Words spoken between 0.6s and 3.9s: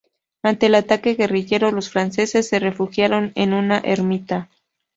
el ataque guerrillero, los franceses se refugiaron en una